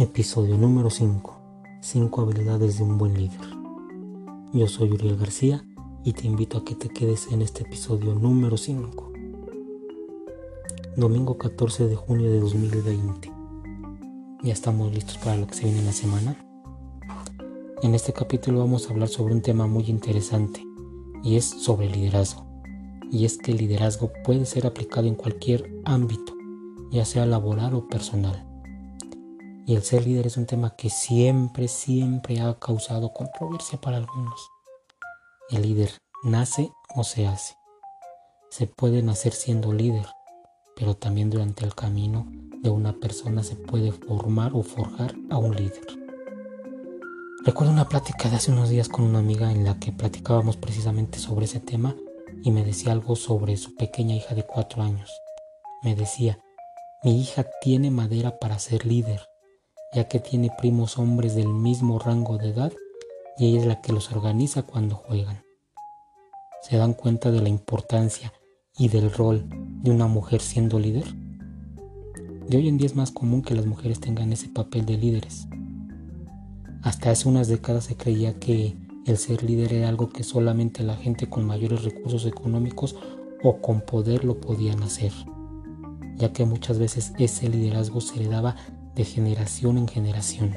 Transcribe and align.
Episodio 0.00 0.56
número 0.56 0.90
5. 0.90 1.40
5 1.80 2.20
habilidades 2.20 2.78
de 2.78 2.84
un 2.84 2.98
buen 2.98 3.14
líder. 3.14 3.40
Yo 4.52 4.68
soy 4.68 4.92
Uriel 4.92 5.16
García 5.16 5.64
y 6.04 6.12
te 6.12 6.24
invito 6.24 6.58
a 6.58 6.64
que 6.64 6.76
te 6.76 6.88
quedes 6.88 7.32
en 7.32 7.42
este 7.42 7.64
episodio 7.64 8.14
número 8.14 8.56
5. 8.56 9.12
Domingo 10.96 11.36
14 11.36 11.88
de 11.88 11.96
junio 11.96 12.30
de 12.30 12.38
2020. 12.38 13.32
Ya 14.44 14.52
estamos 14.52 14.94
listos 14.94 15.18
para 15.18 15.36
lo 15.36 15.48
que 15.48 15.54
se 15.54 15.64
viene 15.64 15.80
en 15.80 15.86
la 15.86 15.92
semana. 15.92 16.46
En 17.82 17.92
este 17.96 18.12
capítulo 18.12 18.60
vamos 18.60 18.86
a 18.86 18.92
hablar 18.92 19.08
sobre 19.08 19.34
un 19.34 19.42
tema 19.42 19.66
muy 19.66 19.86
interesante 19.86 20.64
y 21.24 21.34
es 21.34 21.44
sobre 21.44 21.90
liderazgo. 21.90 22.46
Y 23.10 23.24
es 23.24 23.36
que 23.36 23.50
el 23.50 23.58
liderazgo 23.58 24.12
puede 24.22 24.46
ser 24.46 24.64
aplicado 24.64 25.08
en 25.08 25.16
cualquier 25.16 25.68
ámbito, 25.84 26.34
ya 26.92 27.04
sea 27.04 27.26
laboral 27.26 27.74
o 27.74 27.88
personal 27.88 28.47
y 29.68 29.76
el 29.76 29.82
ser 29.82 30.06
líder 30.06 30.26
es 30.26 30.38
un 30.38 30.46
tema 30.46 30.74
que 30.76 30.88
siempre, 30.88 31.68
siempre 31.68 32.40
ha 32.40 32.58
causado 32.58 33.12
controversia 33.12 33.78
para 33.78 33.98
algunos. 33.98 34.48
El 35.50 35.60
líder 35.60 35.90
nace 36.24 36.72
o 36.96 37.04
se 37.04 37.26
hace. 37.26 37.54
Se 38.48 38.66
puede 38.66 39.02
nacer 39.02 39.34
siendo 39.34 39.74
líder, 39.74 40.06
pero 40.74 40.94
también 40.94 41.28
durante 41.28 41.66
el 41.66 41.74
camino 41.74 42.26
de 42.62 42.70
una 42.70 42.94
persona 42.94 43.42
se 43.42 43.56
puede 43.56 43.92
formar 43.92 44.52
o 44.54 44.62
forjar 44.62 45.14
a 45.28 45.36
un 45.36 45.54
líder. 45.54 45.86
Recuerdo 47.44 47.70
una 47.70 47.90
plática 47.90 48.30
de 48.30 48.36
hace 48.36 48.50
unos 48.50 48.70
días 48.70 48.88
con 48.88 49.04
una 49.04 49.18
amiga 49.18 49.52
en 49.52 49.64
la 49.64 49.78
que 49.78 49.92
platicábamos 49.92 50.56
precisamente 50.56 51.18
sobre 51.18 51.44
ese 51.44 51.60
tema 51.60 51.94
y 52.42 52.52
me 52.52 52.64
decía 52.64 52.92
algo 52.92 53.16
sobre 53.16 53.58
su 53.58 53.74
pequeña 53.74 54.14
hija 54.14 54.34
de 54.34 54.46
cuatro 54.46 54.82
años. 54.82 55.10
Me 55.82 55.94
decía, 55.94 56.38
mi 57.04 57.20
hija 57.20 57.44
tiene 57.60 57.90
madera 57.90 58.38
para 58.38 58.58
ser 58.58 58.86
líder, 58.86 59.20
ya 59.92 60.08
que 60.08 60.20
tiene 60.20 60.50
primos 60.58 60.98
hombres 60.98 61.34
del 61.34 61.48
mismo 61.48 61.98
rango 61.98 62.38
de 62.38 62.50
edad 62.50 62.72
y 63.38 63.46
ella 63.46 63.60
es 63.60 63.66
la 63.66 63.80
que 63.80 63.92
los 63.92 64.10
organiza 64.12 64.62
cuando 64.62 64.96
juegan. 64.96 65.42
¿Se 66.62 66.76
dan 66.76 66.92
cuenta 66.94 67.30
de 67.30 67.40
la 67.40 67.48
importancia 67.48 68.32
y 68.76 68.88
del 68.88 69.12
rol 69.12 69.44
de 69.82 69.90
una 69.90 70.06
mujer 70.06 70.40
siendo 70.40 70.78
líder? 70.78 71.04
De 72.48 72.56
hoy 72.56 72.68
en 72.68 72.78
día 72.78 72.86
es 72.86 72.96
más 72.96 73.10
común 73.10 73.42
que 73.42 73.54
las 73.54 73.66
mujeres 73.66 74.00
tengan 74.00 74.32
ese 74.32 74.48
papel 74.48 74.84
de 74.84 74.96
líderes. 74.96 75.46
Hasta 76.82 77.10
hace 77.10 77.28
unas 77.28 77.48
décadas 77.48 77.84
se 77.84 77.96
creía 77.96 78.38
que 78.38 78.76
el 79.06 79.16
ser 79.16 79.42
líder 79.42 79.72
era 79.72 79.88
algo 79.88 80.10
que 80.10 80.22
solamente 80.22 80.82
la 80.82 80.96
gente 80.96 81.28
con 81.28 81.44
mayores 81.44 81.84
recursos 81.84 82.26
económicos 82.26 82.96
o 83.42 83.58
con 83.60 83.80
poder 83.80 84.24
lo 84.24 84.40
podían 84.40 84.82
hacer, 84.82 85.12
ya 86.16 86.32
que 86.32 86.44
muchas 86.44 86.78
veces 86.78 87.12
ese 87.18 87.48
liderazgo 87.48 88.00
se 88.00 88.18
le 88.18 88.28
daba 88.28 88.56
de 88.98 89.04
generación 89.04 89.78
en 89.78 89.86
generación. 89.86 90.56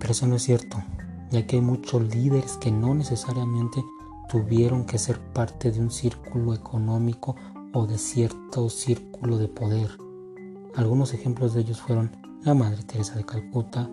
Pero 0.00 0.12
eso 0.12 0.26
no 0.26 0.36
es 0.36 0.42
cierto, 0.42 0.82
ya 1.30 1.46
que 1.46 1.56
hay 1.56 1.62
muchos 1.62 2.02
líderes 2.02 2.56
que 2.56 2.72
no 2.72 2.94
necesariamente 2.94 3.84
tuvieron 4.30 4.86
que 4.86 4.98
ser 4.98 5.20
parte 5.34 5.70
de 5.70 5.80
un 5.80 5.90
círculo 5.90 6.54
económico 6.54 7.36
o 7.74 7.86
de 7.86 7.98
cierto 7.98 8.70
círculo 8.70 9.36
de 9.36 9.48
poder. 9.48 9.90
Algunos 10.74 11.12
ejemplos 11.12 11.52
de 11.52 11.60
ellos 11.60 11.82
fueron 11.82 12.16
la 12.42 12.54
Madre 12.54 12.82
Teresa 12.84 13.16
de 13.16 13.26
Calcuta, 13.26 13.90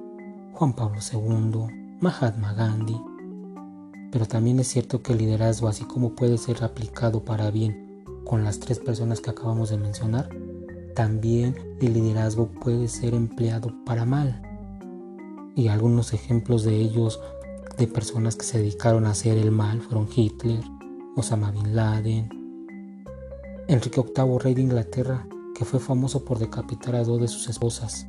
Juan 0.53 0.72
Pablo 0.72 1.00
II, 1.02 1.97
Mahatma 2.00 2.53
Gandhi. 2.53 2.97
Pero 4.09 4.25
también 4.25 4.62
es 4.62 4.69
cierto 4.69 5.03
que 5.03 5.12
el 5.12 5.17
liderazgo, 5.19 5.67
así 5.67 5.84
como 5.84 6.16
puede 6.16 6.38
ser 6.38 6.64
aplicado 6.64 7.25
para 7.25 7.52
bien 7.52 8.06
con 8.23 8.45
las 8.45 8.59
tres 8.59 8.80
personas 8.80 9.19
que 9.19 9.31
acabamos 9.31 9.69
de 9.69 9.78
mencionar, 9.78 10.30
también 10.98 11.78
el 11.80 11.94
liderazgo 11.94 12.48
puede 12.48 12.88
ser 12.88 13.14
empleado 13.14 13.72
para 13.86 14.03
mal. 14.03 14.42
Y 15.56 15.67
algunos 15.67 16.12
ejemplos 16.12 16.63
de 16.63 16.75
ellos, 16.75 17.22
de 17.78 17.85
personas 17.85 18.35
que 18.35 18.44
se 18.44 18.58
dedicaron 18.58 19.06
a 19.06 19.12
hacer 19.12 19.38
el 19.38 19.52
mal, 19.52 19.80
fueron 19.80 20.09
Hitler, 20.12 20.59
Osama 21.16 21.52
Bin 21.52 21.75
Laden, 21.75 22.28
Enrique 23.68 24.02
VIII, 24.02 24.40
rey 24.40 24.56
de 24.56 24.63
Inglaterra, 24.63 25.28
que 25.53 25.66
fue 25.66 25.80
famoso 25.80 26.25
por 26.25 26.40
decapitar 26.40 26.96
a 26.96 27.03
dos 27.03 27.22
de 27.22 27.28
sus 27.28 27.47
esposas. 27.47 28.07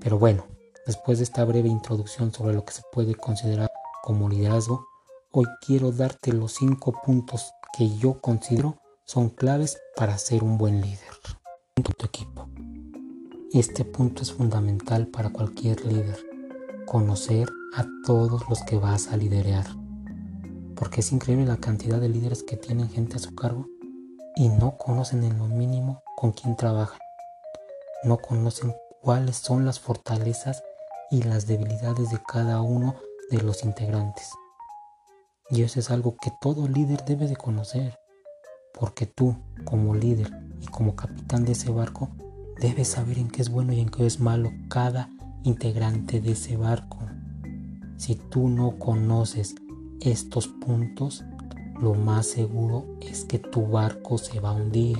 Pero 0.00 0.18
bueno, 0.18 0.46
después 0.86 1.18
de 1.18 1.24
esta 1.24 1.44
breve 1.44 1.68
introducción 1.68 2.32
sobre 2.32 2.54
lo 2.54 2.64
que 2.64 2.72
se 2.72 2.82
puede 2.90 3.14
considerar 3.14 3.70
como 4.02 4.28
liderazgo, 4.28 4.84
hoy 5.30 5.46
quiero 5.64 5.92
darte 5.92 6.32
los 6.32 6.54
cinco 6.54 6.92
puntos 7.04 7.52
que 7.78 7.88
yo 7.98 8.20
considero 8.20 8.78
son 9.04 9.28
claves 9.28 9.78
para 9.94 10.18
ser 10.18 10.42
un 10.42 10.58
buen 10.58 10.80
líder 10.80 11.09
tu 11.82 12.06
equipo. 12.06 12.48
Este 13.52 13.84
punto 13.84 14.22
es 14.22 14.32
fundamental 14.32 15.06
para 15.06 15.30
cualquier 15.30 15.84
líder, 15.84 16.18
conocer 16.86 17.48
a 17.74 17.84
todos 18.04 18.48
los 18.48 18.62
que 18.62 18.76
vas 18.76 19.08
a 19.08 19.16
liderear. 19.16 19.66
Porque 20.76 21.00
es 21.00 21.12
increíble 21.12 21.46
la 21.46 21.56
cantidad 21.56 22.00
de 22.00 22.08
líderes 22.08 22.42
que 22.42 22.56
tienen 22.56 22.88
gente 22.88 23.16
a 23.16 23.20
su 23.20 23.34
cargo 23.34 23.66
y 24.36 24.48
no 24.48 24.76
conocen 24.76 25.24
en 25.24 25.38
lo 25.38 25.46
mínimo 25.46 26.02
con 26.16 26.32
quién 26.32 26.56
trabajan. 26.56 26.98
No 28.04 28.18
conocen 28.18 28.74
cuáles 29.02 29.36
son 29.36 29.64
las 29.64 29.80
fortalezas 29.80 30.62
y 31.10 31.22
las 31.22 31.46
debilidades 31.46 32.10
de 32.10 32.18
cada 32.26 32.60
uno 32.62 32.94
de 33.30 33.42
los 33.42 33.64
integrantes. 33.64 34.30
Y 35.50 35.62
eso 35.62 35.80
es 35.80 35.90
algo 35.90 36.16
que 36.20 36.30
todo 36.40 36.68
líder 36.68 37.04
debe 37.04 37.26
de 37.26 37.36
conocer, 37.36 37.98
porque 38.72 39.06
tú, 39.06 39.36
como 39.64 39.94
líder, 39.96 40.30
como 40.68 40.96
capitán 40.96 41.44
de 41.44 41.52
ese 41.52 41.70
barco 41.70 42.10
debes 42.60 42.88
saber 42.88 43.18
en 43.18 43.28
qué 43.28 43.42
es 43.42 43.50
bueno 43.50 43.72
y 43.72 43.80
en 43.80 43.88
qué 43.88 44.06
es 44.06 44.20
malo 44.20 44.52
cada 44.68 45.08
integrante 45.42 46.20
de 46.20 46.32
ese 46.32 46.56
barco. 46.56 46.98
Si 47.96 48.14
tú 48.14 48.48
no 48.48 48.78
conoces 48.78 49.54
estos 50.00 50.48
puntos, 50.48 51.24
lo 51.80 51.94
más 51.94 52.26
seguro 52.26 52.86
es 53.00 53.24
que 53.24 53.38
tu 53.38 53.66
barco 53.66 54.18
se 54.18 54.40
va 54.40 54.50
a 54.50 54.54
hundir. 54.54 54.98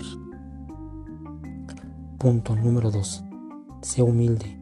Punto 2.18 2.56
número 2.56 2.90
2. 2.90 3.24
Sé 3.82 4.02
humilde. 4.02 4.58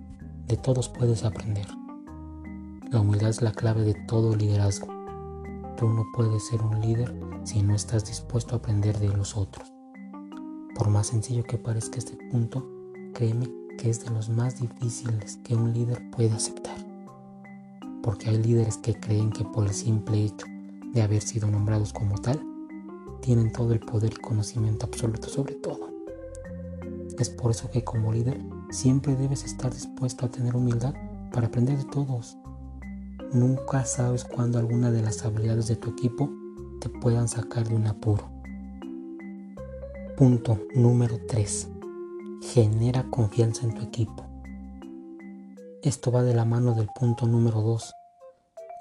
De 0.47 0.57
todos 0.57 0.89
puedes 0.89 1.25
aprender. 1.25 1.67
La 2.91 3.01
humildad 3.01 3.31
es 3.31 3.43
la 3.43 3.53
clave 3.53 3.83
de 3.83 3.95
todo 3.95 4.35
liderazgo. 4.35 4.89
Tú 5.77 5.89
no 5.89 6.07
puedes 6.15 6.47
ser 6.47 6.63
un 6.63 6.81
líder 6.81 7.15
si 7.45 7.63
no 7.63 7.75
estás 7.75 8.07
dispuesto 8.07 8.55
a 8.55 8.59
aprender 8.59 8.99
de 8.99 9.09
los 9.09 9.37
otros. 9.37 9.78
Por 10.79 10.91
más 10.91 11.09
sencillo 11.09 11.43
que 11.43 11.59
parezca 11.59 11.99
este 11.99 12.17
punto, 12.31 12.65
créeme 13.13 13.51
que 13.77 13.91
es 13.91 14.05
de 14.05 14.11
los 14.11 14.29
más 14.29 14.61
difíciles 14.61 15.41
que 15.43 15.57
un 15.57 15.73
líder 15.73 16.09
puede 16.13 16.31
aceptar. 16.31 16.77
Porque 18.01 18.31
hay 18.31 18.41
líderes 18.41 18.77
que 18.77 18.95
creen 18.95 19.31
que 19.31 19.45
por 19.45 19.67
el 19.67 19.75
simple 19.75 20.23
hecho 20.23 20.47
de 20.95 21.03
haber 21.03 21.21
sido 21.21 21.51
nombrados 21.51 21.93
como 21.93 22.17
tal, 22.19 22.41
tienen 23.21 23.51
todo 23.51 23.73
el 23.73 23.81
poder 23.81 24.13
y 24.13 24.21
conocimiento 24.21 24.87
absoluto 24.87 25.29
sobre 25.29 25.55
todo. 25.55 25.91
Es 27.19 27.29
por 27.29 27.51
eso 27.51 27.69
que 27.73 27.83
como 27.83 28.13
líder 28.13 28.41
siempre 28.71 29.17
debes 29.17 29.43
estar 29.43 29.75
dispuesto 29.75 30.27
a 30.27 30.31
tener 30.31 30.55
humildad 30.55 30.95
para 31.33 31.49
aprender 31.49 31.77
de 31.77 31.87
todos. 31.87 32.39
Nunca 33.33 33.85
sabes 33.85 34.25
cuándo 34.25 34.61
alguna 34.61 34.93
de 34.93 35.03
las 35.03 35.25
habilidades 35.25 35.67
de 35.67 35.75
tu 35.75 35.91
equipo 35.91 36.31
te 36.81 36.89
puedan 36.89 37.27
sacar 37.27 37.69
de 37.69 37.75
un 37.75 37.89
apuro. 37.89 38.38
Punto 40.19 40.59
número 40.75 41.21
3. 41.29 41.69
Genera 42.43 43.09
confianza 43.09 43.65
en 43.65 43.73
tu 43.73 43.83
equipo. 43.83 44.27
Esto 45.81 46.11
va 46.11 46.25
de 46.25 46.35
la 46.35 46.45
mano 46.45 46.75
del 46.75 46.89
punto 46.89 47.25
número 47.29 47.63
2 47.63 47.95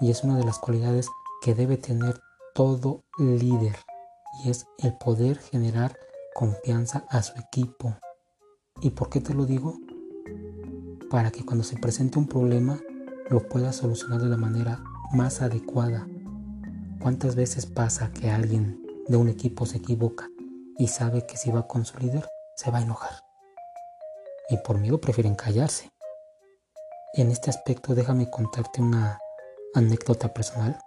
y 0.02 0.10
es 0.10 0.24
una 0.24 0.36
de 0.36 0.44
las 0.44 0.58
cualidades 0.58 1.08
que 1.44 1.54
debe 1.54 1.78
tener 1.78 2.20
todo 2.56 3.04
líder 3.20 3.76
y 4.44 4.50
es 4.50 4.66
el 4.80 4.98
poder 4.98 5.38
generar 5.38 5.96
confianza 6.34 7.06
a 7.08 7.22
su 7.22 7.38
equipo. 7.40 7.96
¿Y 8.82 8.90
por 8.90 9.12
qué 9.12 9.22
te 9.22 9.36
lo 9.36 9.46
digo? 9.46 9.78
Para 11.12 11.30
que 11.30 11.46
cuando 11.46 11.64
se 11.64 11.78
presente 11.78 12.18
un 12.18 12.26
problema 12.26 12.80
lo 13.30 13.48
pueda 13.48 13.74
solucionar 13.74 14.24
de 14.24 14.30
la 14.30 14.38
manera 14.38 14.84
más 15.14 15.44
adecuada. 15.44 16.08
¿Cuántas 17.00 17.36
veces 17.36 17.68
pasa 17.68 18.12
que 18.12 18.32
alguien 18.32 18.84
de 19.08 19.18
un 19.18 19.30
equipo 19.30 19.68
se 19.68 19.78
equivoca 19.78 20.32
y 20.78 20.88
sabe 20.88 21.26
que 21.26 21.38
si 21.38 21.52
va 21.52 21.68
con 21.68 21.86
su 21.86 21.98
líder 21.98 22.28
se 22.56 22.72
va 22.72 22.80
a 22.80 22.82
enojar. 22.82 23.24
Y 24.50 24.58
por 24.58 24.78
miedo 24.78 25.00
prefieren 25.00 25.36
callarse. 25.36 25.92
En 27.14 27.32
este 27.32 27.50
aspecto 27.50 27.96
déjame 27.96 28.30
contarte 28.30 28.82
una 28.82 29.20
anécdota 29.74 30.34
personal. 30.34 30.80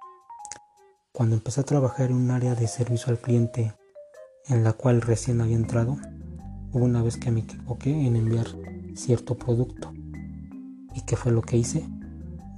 Cuando 1.12 1.34
empecé 1.34 1.60
a 1.60 1.64
trabajar 1.64 2.10
en 2.10 2.16
un 2.16 2.30
área 2.30 2.54
de 2.54 2.68
servicio 2.68 3.10
al 3.10 3.18
cliente 3.18 3.74
en 4.46 4.64
la 4.64 4.72
cual 4.72 5.02
recién 5.02 5.40
había 5.40 5.56
entrado, 5.56 5.96
hubo 6.72 6.84
una 6.84 7.02
vez 7.02 7.16
que 7.16 7.30
me 7.30 7.40
equivoqué 7.40 7.90
en 7.90 8.16
enviar 8.16 8.46
cierto 8.94 9.36
producto. 9.36 9.92
¿Y 10.94 11.02
qué 11.02 11.16
fue 11.16 11.32
lo 11.32 11.42
que 11.42 11.56
hice? 11.56 11.86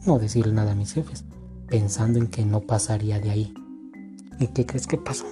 No 0.07 0.19
decirle 0.19 0.53
nada 0.53 0.73
a 0.73 0.77
mis 0.77 0.93
jefes, 0.93 1.25
pensando 1.69 2.19
en 2.19 2.29
que 2.29 2.45
no 2.45 2.61
pasaría 2.61 3.19
de 3.21 3.31
ahí. 3.31 3.55
¿Y 4.39 4.49
qué 4.49 4.67
crees 4.67 4.87
que 4.87 4.99
pasó? 4.99 5.27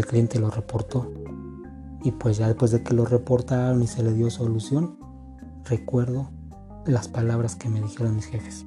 El 0.00 0.06
cliente 0.06 0.38
lo 0.38 0.50
reportó. 0.50 1.12
Y 2.02 2.12
pues 2.12 2.38
ya 2.38 2.48
después 2.48 2.70
de 2.70 2.82
que 2.82 2.94
lo 2.94 3.04
reportaron 3.04 3.82
y 3.82 3.86
se 3.86 4.02
le 4.02 4.12
dio 4.12 4.30
solución, 4.30 4.98
recuerdo 5.64 6.30
las 6.86 7.08
palabras 7.08 7.56
que 7.56 7.68
me 7.68 7.80
dijeron 7.80 8.16
mis 8.16 8.26
jefes. 8.26 8.66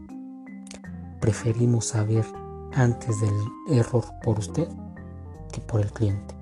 Preferimos 1.20 1.86
saber 1.86 2.26
antes 2.74 3.20
del 3.20 3.78
error 3.78 4.06
por 4.24 4.40
usted 4.40 4.68
que 5.52 5.62
por 5.62 5.82
el 5.82 5.92
cliente. 5.92 6.36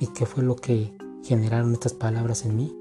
¿Y 0.00 0.08
qué 0.08 0.26
fue 0.26 0.42
lo 0.42 0.56
que 0.56 0.96
generaron 1.22 1.72
estas 1.72 1.94
palabras 1.94 2.44
en 2.44 2.56
mí? 2.56 2.76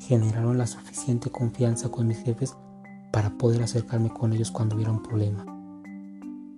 Generaron 0.00 0.58
la 0.58 0.66
suficiente 0.66 1.30
confianza 1.30 1.90
con 1.90 2.06
mis 2.06 2.18
jefes 2.18 2.56
para 3.12 3.30
poder 3.30 3.62
acercarme 3.62 4.10
con 4.10 4.32
ellos 4.32 4.50
cuando 4.50 4.74
hubiera 4.74 4.92
un 4.92 5.02
problema. 5.02 5.57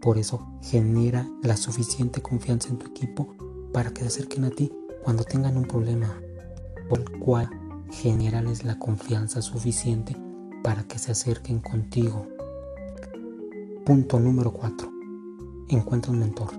Por 0.01 0.17
eso 0.17 0.47
genera 0.63 1.29
la 1.43 1.57
suficiente 1.57 2.23
confianza 2.23 2.69
en 2.71 2.79
tu 2.79 2.87
equipo 2.87 3.35
para 3.73 3.91
que 3.91 4.01
se 4.03 4.07
acerquen 4.09 4.45
a 4.45 4.51
ti 4.51 4.73
cuando 5.05 5.25
tengan 5.25 5.57
un 5.57 5.65
problema, 5.65 6.21
por 6.89 7.01
el 7.01 7.19
cual 7.19 7.51
generales 7.91 8.65
la 8.65 8.79
confianza 8.79 9.43
suficiente 9.43 10.17
para 10.63 10.85
que 10.85 10.99
se 10.99 11.13
acerquen 11.13 11.61
contigo. 11.61 12.27
Punto 13.85 14.19
número 14.19 14.53
4. 14.53 14.91
Encuentra 15.69 16.13
un 16.13 16.21
mentor. 16.21 16.51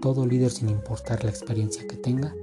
Todo 0.00 0.26
líder, 0.26 0.50
sin 0.50 0.68
importar 0.68 1.24
la 1.24 1.30
experiencia 1.30 1.86
que 1.86 1.96
tenga, 1.96 2.34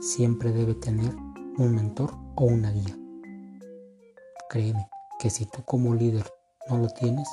siempre 0.00 0.52
debe 0.52 0.74
tener 0.74 1.14
un 1.58 1.74
mentor 1.74 2.12
o 2.36 2.44
una 2.44 2.70
guía. 2.70 2.96
Créeme 4.50 4.88
que 5.18 5.30
si 5.30 5.46
tú 5.46 5.62
como 5.64 5.94
líder 5.94 6.26
no 6.68 6.78
lo 6.78 6.88
tienes, 6.88 7.28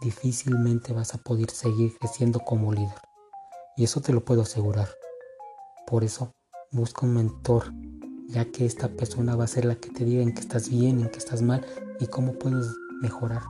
difícilmente 0.00 0.92
vas 0.92 1.14
a 1.14 1.18
poder 1.18 1.50
seguir 1.50 1.96
creciendo 1.98 2.40
como 2.40 2.72
líder. 2.72 3.00
Y 3.76 3.84
eso 3.84 4.00
te 4.00 4.12
lo 4.12 4.24
puedo 4.24 4.42
asegurar. 4.42 4.88
Por 5.86 6.04
eso, 6.04 6.32
busca 6.70 7.06
un 7.06 7.14
mentor, 7.14 7.72
ya 8.28 8.44
que 8.44 8.66
esta 8.66 8.88
persona 8.88 9.36
va 9.36 9.44
a 9.44 9.48
ser 9.48 9.64
la 9.64 9.76
que 9.76 9.90
te 9.90 10.04
diga 10.04 10.22
en 10.22 10.34
que 10.34 10.40
estás 10.40 10.68
bien, 10.68 11.00
en 11.00 11.08
que 11.08 11.18
estás 11.18 11.42
mal 11.42 11.64
y 11.98 12.06
cómo 12.06 12.34
puedes 12.34 12.66
mejorar. 13.00 13.42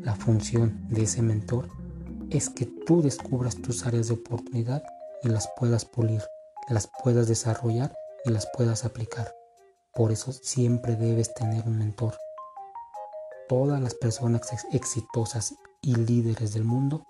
La 0.00 0.14
función 0.14 0.86
de 0.88 1.02
ese 1.02 1.22
mentor 1.22 1.68
es 2.30 2.48
que 2.48 2.66
tú 2.66 3.02
descubras 3.02 3.56
tus 3.56 3.86
áreas 3.86 4.08
de 4.08 4.14
oportunidad 4.14 4.82
y 5.22 5.28
las 5.28 5.48
puedas 5.58 5.84
pulir, 5.84 6.22
las 6.68 6.88
puedas 7.02 7.28
desarrollar 7.28 7.94
y 8.24 8.30
las 8.30 8.48
puedas 8.56 8.84
aplicar. 8.84 9.34
Por 9.92 10.12
eso 10.12 10.32
siempre 10.32 10.96
debes 10.96 11.34
tener 11.34 11.66
un 11.66 11.78
mentor. 11.78 12.14
Todas 13.50 13.82
las 13.82 13.94
personas 13.94 14.42
exitosas 14.70 15.56
y 15.82 15.96
líderes 15.96 16.54
del 16.54 16.62
mundo 16.62 17.02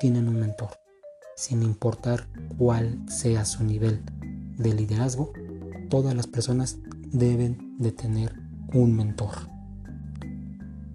tienen 0.00 0.26
un 0.26 0.40
mentor. 0.40 0.70
Sin 1.36 1.62
importar 1.62 2.26
cuál 2.58 2.98
sea 3.08 3.44
su 3.44 3.62
nivel 3.62 4.02
de 4.56 4.74
liderazgo, 4.74 5.32
todas 5.88 6.16
las 6.16 6.26
personas 6.26 6.78
deben 7.12 7.76
de 7.78 7.92
tener 7.92 8.34
un 8.74 8.96
mentor. 8.96 9.30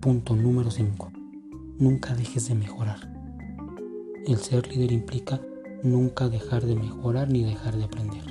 Punto 0.02 0.36
número 0.36 0.70
5. 0.70 1.14
Nunca 1.80 2.14
dejes 2.14 2.50
de 2.50 2.56
mejorar. 2.56 3.10
El 4.28 4.38
ser 4.40 4.68
líder 4.68 4.92
implica 4.92 5.40
nunca 5.82 6.28
dejar 6.28 6.66
de 6.66 6.76
mejorar 6.76 7.30
ni 7.30 7.46
dejar 7.46 7.78
de 7.78 7.86
aprender. 7.86 8.26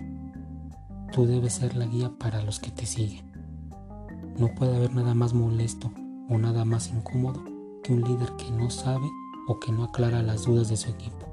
Tú 1.12 1.24
debes 1.24 1.54
ser 1.54 1.76
la 1.76 1.86
guía 1.86 2.12
para 2.18 2.42
los 2.42 2.60
que 2.60 2.70
te 2.70 2.84
siguen. 2.84 3.32
No 4.36 4.54
puede 4.54 4.76
haber 4.76 4.94
nada 4.94 5.14
más 5.14 5.32
molesto 5.32 5.90
o 6.28 6.38
nada 6.38 6.64
más 6.64 6.90
incómodo 6.90 7.42
que 7.82 7.92
un 7.92 8.02
líder 8.02 8.32
que 8.36 8.50
no 8.50 8.70
sabe 8.70 9.06
o 9.48 9.58
que 9.58 9.72
no 9.72 9.84
aclara 9.84 10.22
las 10.22 10.44
dudas 10.44 10.68
de 10.68 10.76
su 10.76 10.90
equipo. 10.90 11.26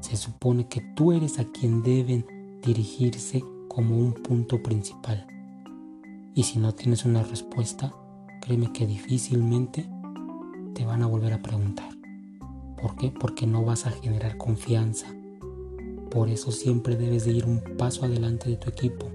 Se 0.00 0.16
supone 0.16 0.68
que 0.68 0.80
tú 0.96 1.12
eres 1.12 1.38
a 1.38 1.44
quien 1.44 1.82
deben 1.82 2.26
dirigirse 2.62 3.42
como 3.68 3.96
un 3.96 4.12
punto 4.12 4.62
principal. 4.62 5.26
Y 6.34 6.44
si 6.44 6.58
no 6.58 6.74
tienes 6.74 7.04
una 7.04 7.22
respuesta, 7.22 7.92
créeme 8.40 8.72
que 8.72 8.86
difícilmente 8.86 9.88
te 10.74 10.84
van 10.84 11.02
a 11.02 11.06
volver 11.06 11.32
a 11.32 11.42
preguntar. 11.42 11.90
¿Por 12.80 12.96
qué? 12.96 13.10
Porque 13.10 13.46
no 13.46 13.64
vas 13.64 13.86
a 13.86 13.90
generar 13.90 14.36
confianza. 14.36 15.06
Por 16.10 16.28
eso 16.28 16.50
siempre 16.50 16.96
debes 16.96 17.24
de 17.24 17.32
ir 17.32 17.46
un 17.46 17.62
paso 17.78 18.04
adelante 18.04 18.50
de 18.50 18.56
tu 18.56 18.68
equipo. 18.70 19.06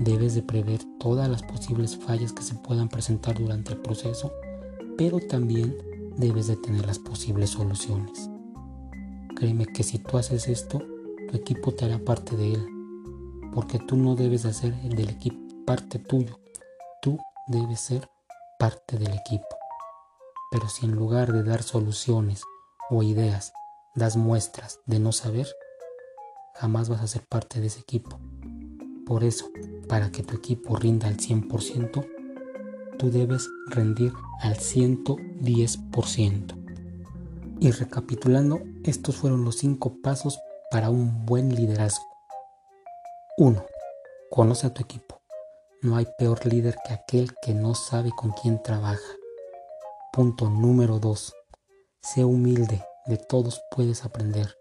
Debes 0.00 0.34
de 0.34 0.42
prever 0.42 0.80
todas 0.98 1.28
las 1.28 1.42
posibles 1.42 1.96
fallas 1.96 2.32
que 2.32 2.42
se 2.42 2.54
puedan 2.54 2.88
presentar 2.88 3.38
durante 3.38 3.72
el 3.72 3.80
proceso, 3.80 4.32
pero 4.98 5.18
también 5.20 5.76
debes 6.16 6.46
de 6.46 6.56
tener 6.56 6.86
las 6.86 6.98
posibles 6.98 7.50
soluciones. 7.50 8.30
Créeme 9.36 9.66
que 9.66 9.82
si 9.82 9.98
tú 9.98 10.18
haces 10.18 10.48
esto, 10.48 10.82
tu 11.28 11.36
equipo 11.36 11.72
te 11.72 11.84
hará 11.84 11.98
parte 11.98 12.36
de 12.36 12.54
él, 12.54 12.66
porque 13.52 13.78
tú 13.78 13.96
no 13.96 14.14
debes 14.16 14.42
de 14.42 14.50
hacer 14.50 14.74
del 14.82 15.10
equipo 15.10 15.46
parte 15.66 15.98
tuyo, 15.98 16.38
tú 17.02 17.18
debes 17.48 17.80
ser 17.80 18.08
parte 18.58 18.96
del 18.98 19.12
equipo. 19.12 19.44
Pero 20.50 20.68
si 20.68 20.86
en 20.86 20.92
lugar 20.92 21.32
de 21.32 21.42
dar 21.42 21.62
soluciones 21.62 22.42
o 22.88 23.02
ideas 23.02 23.52
das 23.96 24.16
muestras 24.16 24.80
de 24.86 25.00
no 25.00 25.10
saber, 25.10 25.48
jamás 26.54 26.88
vas 26.88 27.02
a 27.02 27.08
ser 27.08 27.26
parte 27.26 27.60
de 27.60 27.66
ese 27.66 27.80
equipo. 27.80 28.18
Por 29.06 29.22
eso, 29.22 29.50
para 29.88 30.10
que 30.10 30.24
tu 30.24 30.34
equipo 30.34 30.74
rinda 30.74 31.06
al 31.06 31.16
100%, 31.16 32.04
tú 32.98 33.10
debes 33.12 33.48
rendir 33.68 34.12
al 34.40 34.56
110%. 34.56 36.54
Y 37.60 37.70
recapitulando, 37.70 38.64
estos 38.82 39.14
fueron 39.16 39.44
los 39.44 39.58
5 39.58 40.02
pasos 40.02 40.40
para 40.72 40.90
un 40.90 41.24
buen 41.24 41.54
liderazgo. 41.54 42.04
1. 43.38 43.64
Conoce 44.28 44.66
a 44.66 44.74
tu 44.74 44.82
equipo. 44.82 45.20
No 45.82 45.96
hay 45.96 46.08
peor 46.18 46.44
líder 46.44 46.76
que 46.84 46.92
aquel 46.92 47.30
que 47.40 47.54
no 47.54 47.76
sabe 47.76 48.10
con 48.10 48.32
quién 48.32 48.60
trabaja. 48.60 48.98
Punto 50.12 50.50
número 50.50 50.98
2. 50.98 51.32
Sé 52.02 52.24
humilde, 52.24 52.82
de 53.06 53.18
todos 53.18 53.62
puedes 53.70 54.04
aprender. 54.04 54.56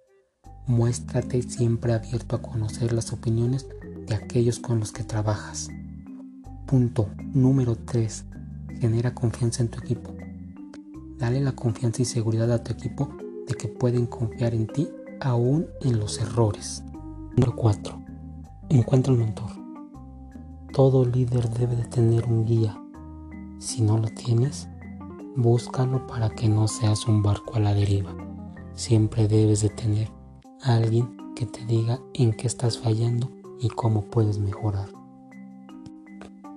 Muéstrate 0.68 1.42
siempre 1.42 1.94
abierto 1.94 2.36
a 2.36 2.44
conocer 2.44 2.94
las 2.94 3.12
opiniones 3.12 3.68
de 4.06 4.16
aquellos 4.16 4.60
con 4.60 4.80
los 4.80 4.92
que 4.92 5.04
trabajas. 5.04 5.70
Punto 6.66 7.10
número 7.34 7.76
3. 7.76 8.26
Genera 8.80 9.14
confianza 9.14 9.64
en 9.64 9.70
tu 9.70 9.80
equipo. 9.80 10.14
Dale 11.18 11.42
la 11.42 11.54
confianza 11.54 12.02
y 12.02 12.06
seguridad 12.06 12.52
a 12.52 12.64
tu 12.64 12.72
equipo 12.74 13.10
de 13.48 13.56
que 13.56 13.68
pueden 13.68 14.06
confiar 14.06 14.54
en 14.54 14.68
ti 14.68 14.90
aún 15.22 15.68
en 15.82 16.00
los 16.00 16.20
errores. 16.20 16.84
Número 17.36 17.56
4. 17.56 18.04
Encuentra 18.70 19.14
un 19.14 19.20
mentor. 19.20 19.52
Todo 20.74 21.06
líder 21.06 21.50
debe 21.50 21.76
de 21.76 21.86
tener 21.86 22.26
un 22.26 22.46
guía. 22.46 22.78
Si 23.60 23.82
no 23.82 23.98
lo 23.98 24.10
tienes, 24.10 24.68
Búscalo 25.38 26.08
para 26.08 26.30
que 26.30 26.48
no 26.48 26.66
seas 26.70 27.08
un 27.08 27.22
barco 27.22 27.56
a 27.56 27.60
la 27.60 27.74
deriva. 27.74 28.16
Siempre 28.74 29.28
debes 29.28 29.62
de 29.62 29.68
tener 29.68 30.10
a 30.64 30.76
alguien 30.76 31.18
que 31.36 31.46
te 31.46 31.66
diga 31.66 32.00
en 32.14 32.32
qué 32.32 32.48
estás 32.48 32.80
fallando 32.80 33.30
y 33.60 33.70
cómo 33.70 34.06
puedes 34.06 34.40
mejorar. 34.40 34.90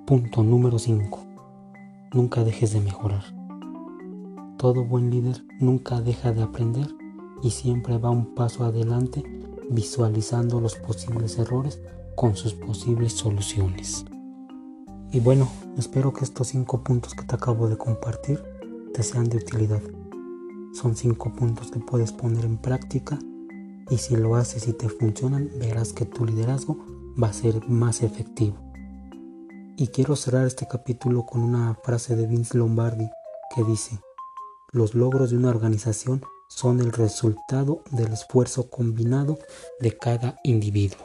Punto 0.06 0.42
número 0.42 0.78
5. 0.78 1.20
Nunca 2.12 2.44
dejes 2.44 2.72
de 2.72 2.80
mejorar. 2.80 3.24
Todo 4.56 4.84
buen 4.84 5.10
líder 5.10 5.44
nunca 5.60 6.00
deja 6.00 6.32
de 6.32 6.42
aprender 6.42 6.88
y 7.42 7.50
siempre 7.50 7.98
va 7.98 8.10
un 8.10 8.34
paso 8.34 8.64
adelante 8.64 9.22
visualizando 9.70 10.60
los 10.60 10.74
posibles 10.76 11.38
errores 11.38 11.80
con 12.16 12.36
sus 12.36 12.54
posibles 12.54 13.12
soluciones. 13.12 14.04
Y 15.12 15.20
bueno, 15.20 15.48
espero 15.76 16.12
que 16.12 16.24
estos 16.24 16.48
5 16.48 16.82
puntos 16.82 17.14
que 17.14 17.24
te 17.24 17.34
acabo 17.34 17.68
de 17.68 17.76
compartir 17.76 18.42
sean 19.02 19.28
de 19.28 19.36
utilidad. 19.36 19.82
Son 20.72 20.96
cinco 20.96 21.32
puntos 21.32 21.70
que 21.70 21.80
puedes 21.80 22.12
poner 22.12 22.44
en 22.44 22.58
práctica 22.58 23.18
y 23.90 23.98
si 23.98 24.16
lo 24.16 24.36
haces 24.36 24.68
y 24.68 24.72
te 24.72 24.88
funcionan, 24.88 25.50
verás 25.58 25.92
que 25.92 26.04
tu 26.04 26.24
liderazgo 26.24 26.78
va 27.20 27.28
a 27.28 27.32
ser 27.32 27.68
más 27.68 28.02
efectivo. 28.02 28.56
Y 29.76 29.88
quiero 29.88 30.16
cerrar 30.16 30.46
este 30.46 30.66
capítulo 30.66 31.24
con 31.24 31.42
una 31.42 31.74
frase 31.82 32.16
de 32.16 32.26
Vince 32.26 32.58
Lombardi 32.58 33.08
que 33.54 33.64
dice, 33.64 34.00
los 34.72 34.94
logros 34.94 35.30
de 35.30 35.36
una 35.36 35.50
organización 35.50 36.22
son 36.48 36.80
el 36.80 36.92
resultado 36.92 37.82
del 37.90 38.12
esfuerzo 38.12 38.70
combinado 38.70 39.38
de 39.80 39.96
cada 39.96 40.38
individuo. 40.42 40.98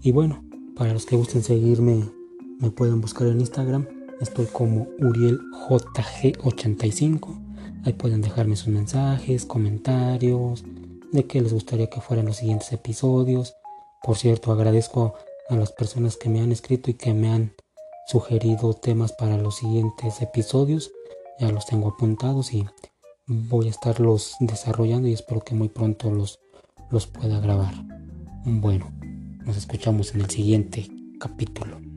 Y 0.00 0.12
bueno, 0.12 0.44
para 0.76 0.92
los 0.92 1.06
que 1.06 1.16
gusten 1.16 1.42
seguirme, 1.42 2.08
me 2.60 2.70
pueden 2.70 3.00
buscar 3.00 3.28
en 3.28 3.40
Instagram 3.40 3.86
Estoy 4.20 4.46
como 4.46 4.88
UrielJG85. 4.98 7.82
Ahí 7.84 7.92
pueden 7.92 8.20
dejarme 8.20 8.56
sus 8.56 8.66
mensajes, 8.68 9.46
comentarios, 9.46 10.64
de 11.12 11.26
qué 11.26 11.40
les 11.40 11.52
gustaría 11.52 11.88
que 11.88 12.00
fueran 12.00 12.26
los 12.26 12.36
siguientes 12.36 12.72
episodios. 12.72 13.54
Por 14.02 14.16
cierto, 14.16 14.52
agradezco 14.52 15.14
a 15.48 15.56
las 15.56 15.72
personas 15.72 16.16
que 16.16 16.28
me 16.28 16.40
han 16.40 16.52
escrito 16.52 16.90
y 16.90 16.94
que 16.94 17.14
me 17.14 17.30
han 17.30 17.54
sugerido 18.06 18.74
temas 18.74 19.12
para 19.12 19.36
los 19.36 19.56
siguientes 19.56 20.20
episodios. 20.22 20.92
Ya 21.38 21.50
los 21.50 21.66
tengo 21.66 21.88
apuntados 21.88 22.52
y 22.52 22.66
voy 23.26 23.68
a 23.68 23.70
estarlos 23.70 24.36
desarrollando 24.40 25.08
y 25.08 25.12
espero 25.12 25.40
que 25.40 25.54
muy 25.54 25.68
pronto 25.68 26.10
los, 26.10 26.40
los 26.90 27.06
pueda 27.06 27.40
grabar. 27.40 27.74
Bueno, 28.44 28.90
nos 29.44 29.56
escuchamos 29.56 30.14
en 30.14 30.22
el 30.22 30.30
siguiente 30.30 30.88
capítulo. 31.20 31.87